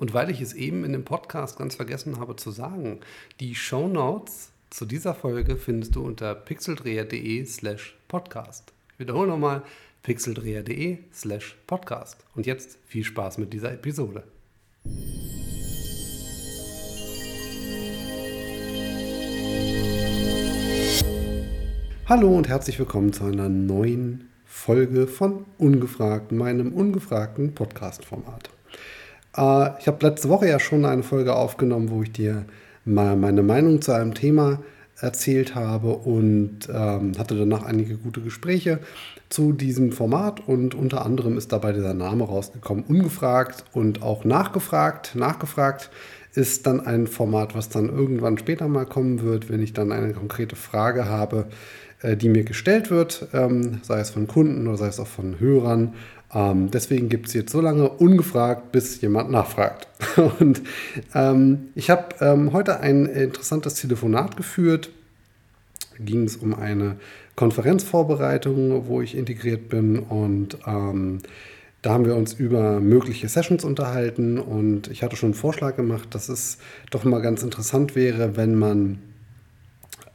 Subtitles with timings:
[0.00, 3.00] Und weil ich es eben in dem Podcast ganz vergessen habe zu sagen,
[3.38, 8.72] die Show Notes zu dieser Folge findest du unter pixeldreher.de slash podcast.
[8.94, 9.62] Ich wiederhole nochmal
[10.02, 12.16] pixeldreher.de slash podcast.
[12.34, 14.24] Und jetzt viel Spaß mit dieser Episode.
[22.06, 28.48] Hallo und herzlich willkommen zu einer neuen Folge von Ungefragt, meinem ungefragten Podcast-Format.
[29.40, 32.44] Äh, ich habe letzte Woche ja schon eine Folge aufgenommen, wo ich dir
[32.84, 34.60] mal meine Meinung zu einem Thema
[35.00, 38.80] erzählt habe und ähm, hatte danach einige gute Gespräche
[39.30, 45.12] zu diesem Format und unter anderem ist dabei dieser Name rausgekommen, ungefragt und auch nachgefragt.
[45.14, 45.90] Nachgefragt
[46.34, 50.12] ist dann ein Format, was dann irgendwann später mal kommen wird, wenn ich dann eine
[50.12, 51.46] konkrete Frage habe,
[52.02, 55.40] äh, die mir gestellt wird, ähm, sei es von Kunden oder sei es auch von
[55.40, 55.94] Hörern.
[56.32, 59.88] Ähm, deswegen gibt es jetzt so lange ungefragt, bis jemand nachfragt.
[60.38, 60.62] Und
[61.14, 64.90] ähm, ich habe ähm, heute ein interessantes Telefonat geführt.
[65.98, 66.96] Ging es um eine
[67.36, 71.20] Konferenzvorbereitung, wo ich integriert bin und ähm,
[71.82, 76.14] da haben wir uns über mögliche Sessions unterhalten und ich hatte schon einen Vorschlag gemacht,
[76.14, 76.58] dass es
[76.90, 78.98] doch mal ganz interessant wäre, wenn man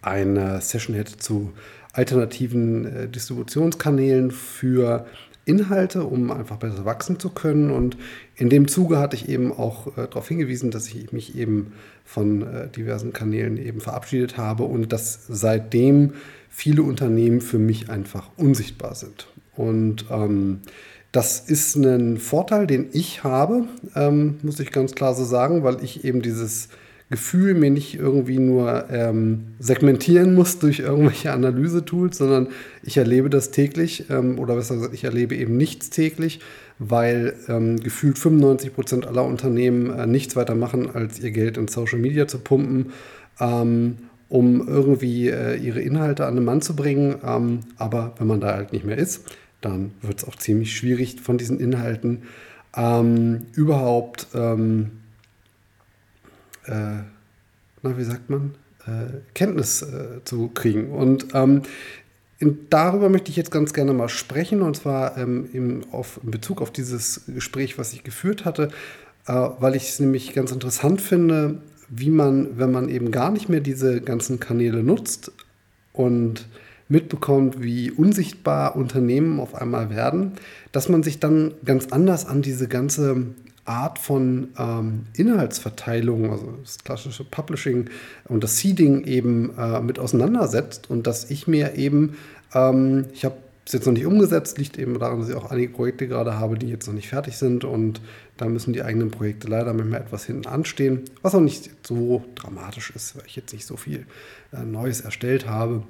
[0.03, 1.53] eine Session hätte zu
[1.93, 5.07] alternativen äh, Distributionskanälen für
[5.45, 7.71] Inhalte, um einfach besser wachsen zu können.
[7.71, 7.97] Und
[8.35, 12.41] in dem Zuge hatte ich eben auch äh, darauf hingewiesen, dass ich mich eben von
[12.41, 16.13] äh, diversen Kanälen eben verabschiedet habe und dass seitdem
[16.49, 19.27] viele Unternehmen für mich einfach unsichtbar sind.
[19.55, 20.61] Und ähm,
[21.11, 25.83] das ist ein Vorteil, den ich habe, ähm, muss ich ganz klar so sagen, weil
[25.83, 26.67] ich eben dieses
[27.09, 32.47] Gefühl mir nicht irgendwie nur ähm, segmentieren muss durch irgendwelche Analysetools, sondern
[32.81, 36.39] ich erlebe das täglich ähm, oder besser gesagt, ich erlebe eben nichts täglich,
[36.79, 41.67] weil ähm, gefühlt 95 Prozent aller Unternehmen äh, nichts weiter machen, als ihr Geld in
[41.67, 42.91] Social Media zu pumpen,
[43.39, 43.97] ähm,
[44.27, 47.17] um irgendwie äh, ihre Inhalte an den Mann zu bringen.
[47.23, 49.25] Ähm, aber wenn man da halt nicht mehr ist,
[49.61, 52.23] dann wird es auch ziemlich schwierig von diesen Inhalten
[52.75, 54.27] ähm, überhaupt
[56.67, 57.03] äh,
[57.81, 58.55] na, wie sagt man,
[58.85, 60.91] äh, Kenntnis äh, zu kriegen.
[60.91, 61.61] Und ähm,
[62.39, 66.31] in, darüber möchte ich jetzt ganz gerne mal sprechen, und zwar ähm, im, auf, in
[66.31, 68.69] Bezug auf dieses Gespräch, was ich geführt hatte,
[69.27, 73.49] äh, weil ich es nämlich ganz interessant finde, wie man, wenn man eben gar nicht
[73.49, 75.31] mehr diese ganzen Kanäle nutzt
[75.93, 76.47] und
[76.87, 80.33] mitbekommt, wie unsichtbar Unternehmen auf einmal werden,
[80.71, 83.27] dass man sich dann ganz anders an diese ganze
[83.65, 87.89] Art von ähm, Inhaltsverteilung, also das klassische Publishing
[88.25, 92.15] und das Seeding eben äh, mit auseinandersetzt und dass ich mir eben,
[92.53, 95.73] ähm, ich habe es jetzt noch nicht umgesetzt, liegt eben daran, dass ich auch einige
[95.73, 98.01] Projekte gerade habe, die jetzt noch nicht fertig sind und
[98.37, 102.91] da müssen die eigenen Projekte leider manchmal etwas hinten anstehen, was auch nicht so dramatisch
[102.91, 104.05] ist, weil ich jetzt nicht so viel
[104.53, 105.81] äh, Neues erstellt habe.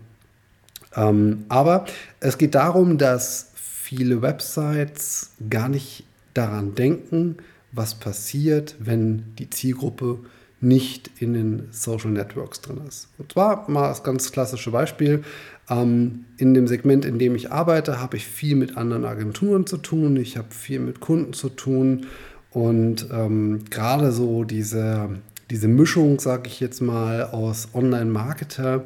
[0.96, 1.86] Ähm, aber
[2.22, 7.38] es geht darum, dass viele Websites gar nicht daran denken,
[7.76, 10.20] was passiert, wenn die Zielgruppe
[10.62, 13.10] nicht in den Social Networks drin ist.
[13.18, 15.24] Und zwar mal das ganz klassische Beispiel.
[15.70, 19.78] Ähm, in dem Segment, in dem ich arbeite, habe ich viel mit anderen Agenturen zu
[19.78, 20.16] tun.
[20.18, 22.08] Ich habe viel mit Kunden zu tun.
[22.52, 25.10] Und ähm, gerade so diese,
[25.50, 28.86] diese Mischung, sage ich jetzt mal, aus Online-Marketer,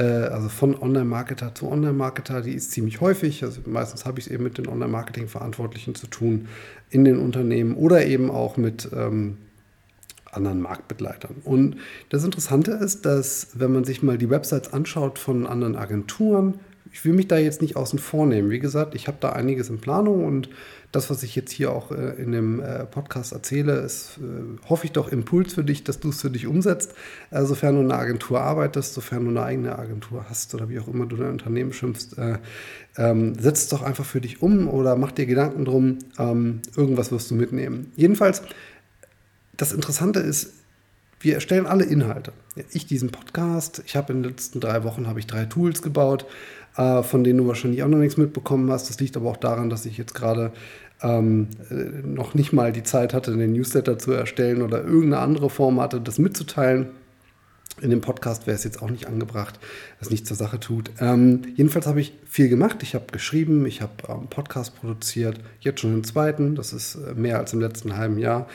[0.00, 3.44] also von Online-Marketer zu Online-Marketer, die ist ziemlich häufig.
[3.44, 6.48] Also meistens habe ich es eben mit den Online-Marketing-Verantwortlichen zu tun
[6.90, 9.38] in den Unternehmen oder eben auch mit ähm,
[10.30, 11.36] anderen Marktbegleitern.
[11.44, 11.76] Und
[12.08, 16.54] das Interessante ist, dass wenn man sich mal die Websites anschaut von anderen Agenturen,
[16.92, 18.50] ich will mich da jetzt nicht außen vor nehmen.
[18.50, 20.50] Wie gesagt, ich habe da einiges in Planung und
[20.92, 24.84] das, was ich jetzt hier auch äh, in dem äh, Podcast erzähle, ist, äh, hoffe
[24.84, 26.94] ich doch, Impuls für dich, dass du es für dich umsetzt.
[27.30, 30.78] Äh, sofern du in einer Agentur arbeitest, sofern du eine eigene Agentur hast oder wie
[30.78, 32.38] auch immer du dein Unternehmen schimpfst, äh,
[32.98, 35.98] ähm, setz es doch einfach für dich um oder mach dir Gedanken drum.
[36.18, 37.90] Ähm, irgendwas wirst du mitnehmen.
[37.96, 38.42] Jedenfalls,
[39.56, 40.52] das Interessante ist,
[41.20, 42.32] wir erstellen alle Inhalte.
[42.72, 46.26] Ich diesen Podcast, ich habe in den letzten drei Wochen ich drei Tools gebaut,
[46.76, 48.88] äh, von denen du wahrscheinlich auch noch nichts mitbekommen hast.
[48.88, 50.52] Das liegt aber auch daran, dass ich jetzt gerade
[51.02, 51.74] ähm, äh,
[52.06, 56.00] noch nicht mal die Zeit hatte, den Newsletter zu erstellen oder irgendeine andere Form hatte,
[56.00, 56.86] das mitzuteilen.
[57.80, 59.58] In dem Podcast wäre es jetzt auch nicht angebracht,
[59.98, 60.90] was nicht zur Sache tut.
[61.00, 62.78] Ähm, jedenfalls habe ich viel gemacht.
[62.82, 66.54] Ich habe geschrieben, ich habe ähm, Podcast produziert, jetzt schon den zweiten.
[66.54, 68.46] Das ist äh, mehr als im letzten halben Jahr.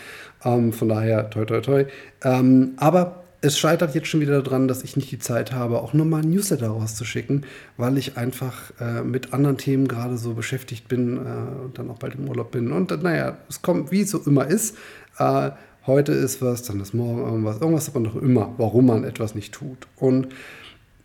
[0.45, 1.85] Ähm, von daher, toi, toi, toi.
[2.23, 5.93] Ähm, aber es scheitert jetzt schon wieder daran, dass ich nicht die Zeit habe, auch
[5.93, 7.45] nur mal ein Newsletter rauszuschicken,
[7.77, 11.99] weil ich einfach äh, mit anderen Themen gerade so beschäftigt bin äh, und dann auch
[11.99, 12.71] bald im Urlaub bin.
[12.71, 14.75] Und äh, naja, es kommt, wie es so immer ist.
[15.19, 15.51] Äh,
[15.85, 19.53] heute ist was, dann ist morgen irgendwas, irgendwas aber noch immer, warum man etwas nicht
[19.53, 19.87] tut.
[19.97, 20.29] Und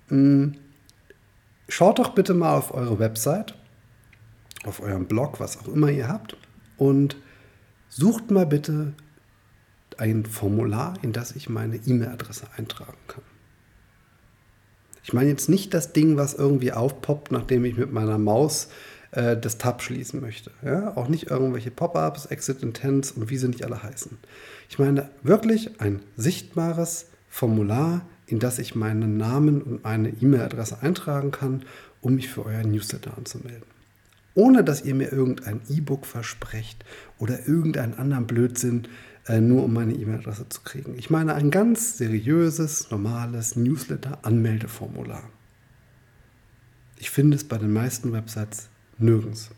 [0.08, 0.54] mh, mm,
[1.68, 3.54] schaut doch bitte mal auf eure Website,
[4.64, 6.36] auf eurem Blog, was auch immer ihr habt,
[6.78, 7.16] und
[7.88, 8.94] sucht mal bitte
[10.02, 13.22] ein Formular, in das ich meine E-Mail-Adresse eintragen kann.
[15.04, 18.68] Ich meine jetzt nicht das Ding, was irgendwie aufpoppt, nachdem ich mit meiner Maus
[19.12, 20.50] äh, das Tab schließen möchte.
[20.64, 20.96] Ja?
[20.96, 24.18] Auch nicht irgendwelche Pop-ups, Exit Intents und wie sie nicht alle heißen.
[24.68, 31.30] Ich meine wirklich ein sichtbares Formular, in das ich meinen Namen und meine E-Mail-Adresse eintragen
[31.30, 31.64] kann,
[32.00, 33.70] um mich für euer Newsletter anzumelden.
[34.34, 36.84] Ohne dass ihr mir irgendein E-Book versprecht
[37.18, 38.88] oder irgendeinen anderen Blödsinn,
[39.28, 40.94] äh, nur um meine E-Mail-Adresse zu kriegen.
[40.98, 45.22] Ich meine ein ganz seriöses, normales Newsletter-Anmeldeformular.
[46.98, 49.50] Ich finde es bei den meisten Websites nirgends.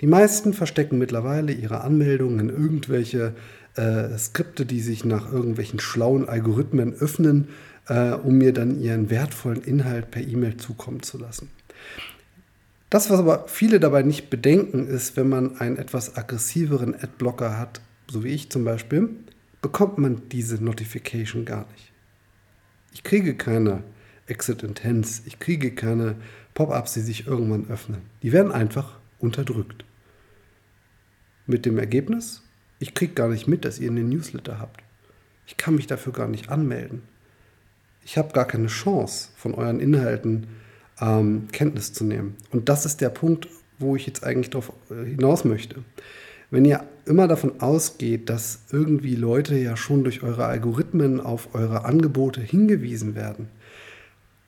[0.00, 3.34] Die meisten verstecken mittlerweile ihre Anmeldungen in irgendwelche
[3.76, 7.48] äh, Skripte, die sich nach irgendwelchen schlauen Algorithmen öffnen,
[7.88, 11.48] äh, um mir dann ihren wertvollen Inhalt per E-Mail zukommen zu lassen.
[12.90, 17.80] Das, was aber viele dabei nicht bedenken, ist, wenn man einen etwas aggressiveren Adblocker hat,
[18.12, 19.08] so wie ich zum Beispiel,
[19.62, 21.92] bekommt man diese Notification gar nicht.
[22.92, 23.84] Ich kriege keine
[24.26, 26.16] Exit Intents, ich kriege keine
[26.52, 28.02] Pop-ups, die sich irgendwann öffnen.
[28.22, 29.86] Die werden einfach unterdrückt.
[31.46, 32.42] Mit dem Ergebnis,
[32.78, 34.82] ich kriege gar nicht mit, dass ihr einen Newsletter habt.
[35.46, 37.02] Ich kann mich dafür gar nicht anmelden.
[38.04, 40.48] Ich habe gar keine Chance, von euren Inhalten
[41.00, 42.36] ähm, Kenntnis zu nehmen.
[42.50, 43.48] Und das ist der Punkt,
[43.78, 45.82] wo ich jetzt eigentlich darauf äh, hinaus möchte.
[46.52, 51.86] Wenn ihr immer davon ausgeht, dass irgendwie Leute ja schon durch eure Algorithmen auf eure
[51.86, 53.48] Angebote hingewiesen werden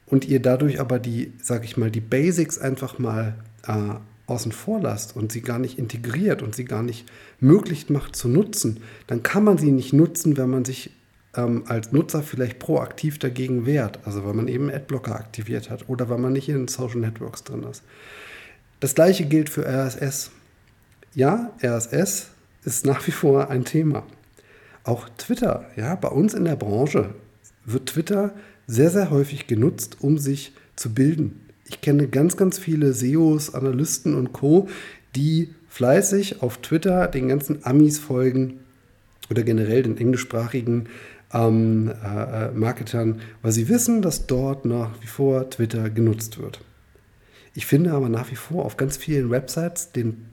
[0.05, 3.35] und ihr dadurch aber die, sag ich mal, die Basics einfach mal
[3.67, 3.95] äh,
[4.27, 7.07] außen vor lasst und sie gar nicht integriert und sie gar nicht
[7.41, 10.91] möglich macht zu nutzen, dann kann man sie nicht nutzen, wenn man sich
[11.35, 14.01] ähm, als Nutzer vielleicht proaktiv dagegen wehrt.
[14.05, 17.45] Also weil man eben Adblocker aktiviert hat oder weil man nicht in den Social Networks
[17.45, 17.83] drin ist.
[18.81, 20.31] Das gleiche gilt für RSS.
[21.17, 22.31] Ja, RSS
[22.65, 24.03] ist nach wie vor ein Thema.
[24.83, 27.15] Auch Twitter, ja, bei uns in der Branche
[27.65, 28.35] wird Twitter
[28.67, 31.41] sehr, sehr häufig genutzt, um sich zu bilden.
[31.67, 34.69] Ich kenne ganz, ganz viele SEOs, Analysten und Co.,
[35.15, 38.59] die fleißig auf Twitter den ganzen Amis folgen
[39.31, 40.89] oder generell den englischsprachigen
[41.33, 46.61] ähm, äh, Marketern, weil sie wissen, dass dort nach wie vor Twitter genutzt wird.
[47.55, 50.27] Ich finde aber nach wie vor auf ganz vielen Websites den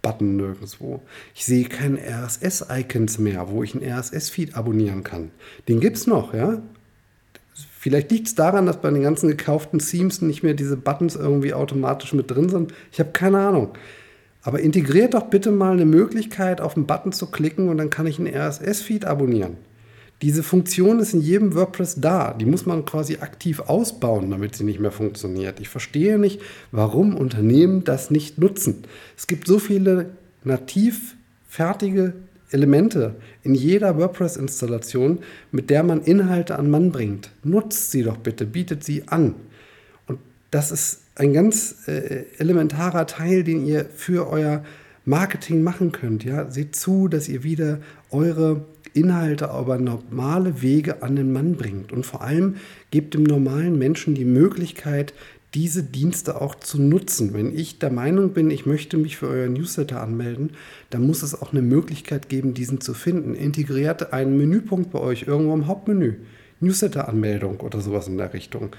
[0.00, 1.00] Twitter-Button nirgendwo.
[1.34, 5.30] Ich sehe keine RSS-Icons mehr, wo ich einen RSS-Feed abonnieren kann.
[5.68, 6.62] Den gibt es noch, ja.
[7.78, 11.54] Vielleicht liegt es daran, dass bei den ganzen gekauften Themes nicht mehr diese Buttons irgendwie
[11.54, 12.74] automatisch mit drin sind.
[12.92, 13.70] Ich habe keine Ahnung.
[14.42, 18.06] Aber integriert doch bitte mal eine Möglichkeit, auf einen Button zu klicken und dann kann
[18.06, 19.56] ich einen RSS-Feed abonnieren.
[20.22, 22.34] Diese Funktion ist in jedem WordPress da.
[22.34, 25.60] Die muss man quasi aktiv ausbauen, damit sie nicht mehr funktioniert.
[25.60, 26.40] Ich verstehe nicht,
[26.72, 28.84] warum Unternehmen das nicht nutzen.
[29.16, 30.10] Es gibt so viele
[30.44, 31.16] nativ
[31.48, 32.12] fertige
[32.50, 35.20] Elemente in jeder WordPress-Installation,
[35.52, 37.30] mit der man Inhalte an Mann bringt.
[37.42, 39.34] Nutzt sie doch bitte, bietet sie an.
[40.06, 40.18] Und
[40.50, 44.64] das ist ein ganz äh, elementarer Teil, den ihr für euer
[45.04, 46.24] Marketing machen könnt.
[46.24, 46.50] Ja?
[46.50, 47.78] Seht zu, dass ihr wieder
[48.10, 51.92] eure Inhalte über normale Wege an den Mann bringt.
[51.92, 52.56] Und vor allem
[52.90, 55.14] gebt dem normalen Menschen die Möglichkeit,
[55.54, 57.34] diese Dienste auch zu nutzen.
[57.34, 60.50] Wenn ich der Meinung bin, ich möchte mich für euer Newsletter anmelden,
[60.90, 63.34] dann muss es auch eine Möglichkeit geben, diesen zu finden.
[63.34, 66.14] Integriert einen Menüpunkt bei euch irgendwo im Hauptmenü.
[66.60, 68.70] Newsletter-Anmeldung oder sowas in der Richtung.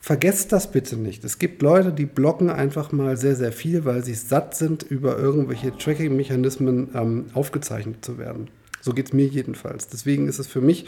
[0.00, 1.24] Vergesst das bitte nicht.
[1.24, 5.18] Es gibt Leute, die blocken einfach mal sehr, sehr viel, weil sie satt sind, über
[5.18, 8.48] irgendwelche Tracking-Mechanismen ähm, aufgezeichnet zu werden.
[8.80, 9.88] So geht es mir jedenfalls.
[9.88, 10.86] Deswegen ist es für mich,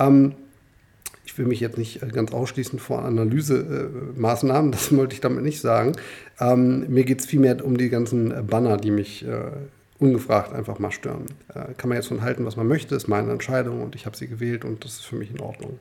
[0.00, 0.34] ähm,
[1.24, 5.60] ich will mich jetzt nicht äh, ganz ausschließen vor Analysemaßnahmen, das wollte ich damit nicht
[5.60, 5.92] sagen.
[6.40, 9.50] Ähm, mir geht es vielmehr um die ganzen Banner, die mich äh,
[9.98, 11.26] ungefragt einfach mal stören.
[11.54, 14.16] Äh, kann man jetzt von halten, was man möchte, ist meine Entscheidung und ich habe
[14.16, 15.78] sie gewählt und das ist für mich in Ordnung.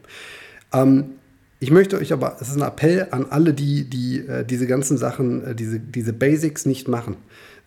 [0.74, 1.12] Ähm,
[1.60, 4.98] ich möchte euch aber, es ist ein Appell an alle, die, die äh, diese ganzen
[4.98, 7.18] Sachen, äh, diese, diese Basics nicht machen.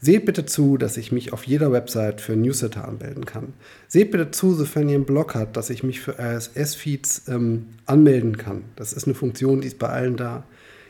[0.02, 3.52] Seht bitte zu, dass ich mich auf jeder Website für Newsletter anmelden kann.
[3.86, 8.38] Seht bitte zu, sofern ihr einen Blog habt, dass ich mich für RSS-Feeds ähm, anmelden
[8.38, 8.64] kann.
[8.76, 10.44] Das ist eine Funktion, die ist bei allen da.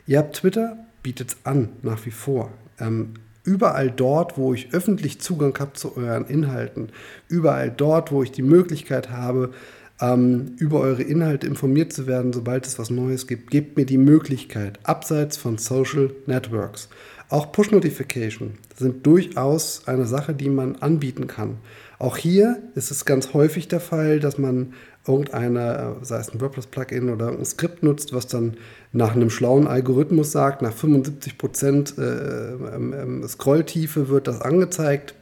[0.06, 2.52] Ihr habt Twitter, bietet es an, nach wie vor.
[2.78, 6.90] Ähm, überall dort, wo ich öffentlich Zugang habe zu euren Inhalten,
[7.28, 9.50] überall dort, wo ich die Möglichkeit habe,
[10.00, 13.50] ähm, über eure Inhalte informiert zu werden, sobald es was Neues gibt.
[13.50, 16.88] Gebt mir die Möglichkeit, abseits von Social Networks.
[17.28, 21.58] Auch Push-Notification sind durchaus eine Sache, die man anbieten kann.
[22.00, 24.72] Auch hier ist es ganz häufig der Fall, dass man
[25.06, 28.56] irgendeine, sei es ein WordPress-Plugin oder ein Skript nutzt, was dann
[28.92, 35.14] nach einem schlauen Algorithmus sagt, nach 75 Prozent äh, ähm, ähm, Scrolltiefe wird das angezeigt.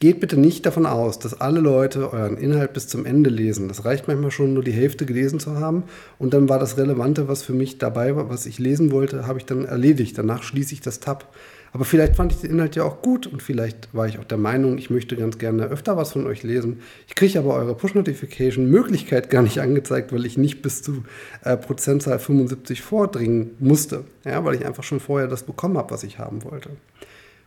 [0.00, 3.68] Geht bitte nicht davon aus, dass alle Leute euren Inhalt bis zum Ende lesen.
[3.68, 5.84] Das reicht manchmal schon, nur die Hälfte gelesen zu haben.
[6.18, 9.38] Und dann war das Relevante, was für mich dabei war, was ich lesen wollte, habe
[9.38, 10.18] ich dann erledigt.
[10.18, 11.32] Danach schließe ich das Tab.
[11.74, 14.38] Aber vielleicht fand ich den Inhalt ja auch gut und vielleicht war ich auch der
[14.38, 16.80] Meinung, ich möchte ganz gerne öfter was von euch lesen.
[17.08, 21.02] Ich kriege aber eure Push-Notification-Möglichkeit gar nicht angezeigt, weil ich nicht bis zu
[21.42, 24.04] äh, Prozentzahl 75 vordringen musste.
[24.24, 26.70] Ja, weil ich einfach schon vorher das bekommen habe, was ich haben wollte.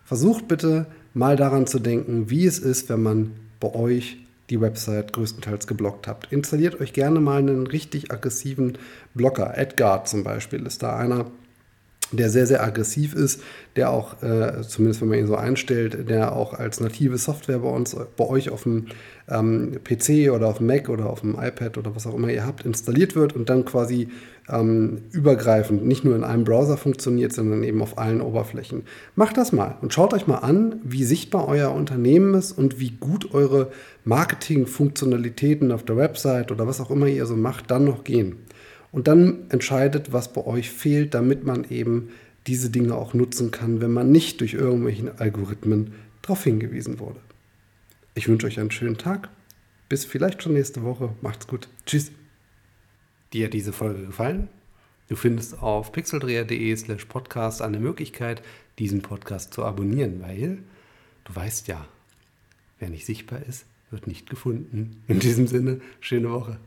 [0.07, 5.11] Versucht bitte mal daran zu denken, wie es ist, wenn man bei euch die Website
[5.11, 6.31] größtenteils geblockt habt.
[6.31, 8.77] Installiert euch gerne mal einen richtig aggressiven
[9.15, 9.57] Blocker.
[9.57, 11.25] Edgar zum Beispiel ist da einer,
[12.11, 13.41] der sehr, sehr aggressiv ist,
[13.75, 17.69] der auch, äh, zumindest wenn man ihn so einstellt, der auch als native Software bei
[17.69, 18.87] uns, bei euch auf dem
[19.29, 22.45] ähm, PC oder auf dem Mac oder auf dem iPad oder was auch immer ihr
[22.45, 24.07] habt, installiert wird und dann quasi
[24.49, 28.83] ähm, übergreifend nicht nur in einem Browser funktioniert, sondern eben auf allen Oberflächen.
[29.15, 32.91] Macht das mal und schaut euch mal an, wie sichtbar euer Unternehmen ist und wie
[32.91, 33.71] gut eure
[34.05, 38.37] Marketing-Funktionalitäten auf der Website oder was auch immer ihr so macht, dann noch gehen.
[38.91, 42.09] Und dann entscheidet, was bei euch fehlt, damit man eben
[42.47, 47.19] diese Dinge auch nutzen kann, wenn man nicht durch irgendwelche Algorithmen darauf hingewiesen wurde.
[48.15, 49.29] Ich wünsche euch einen schönen Tag.
[49.89, 51.13] Bis vielleicht schon nächste Woche.
[51.21, 51.69] Macht's gut.
[51.85, 52.11] Tschüss.
[53.33, 54.49] Dir hat diese Folge gefallen?
[55.09, 58.41] Du findest auf pixeldreher.de slash podcast eine Möglichkeit,
[58.79, 60.59] diesen Podcast zu abonnieren, weil
[61.23, 61.87] du weißt ja,
[62.79, 65.03] wer nicht sichtbar ist, wird nicht gefunden.
[65.07, 66.59] In diesem Sinne, schöne Woche.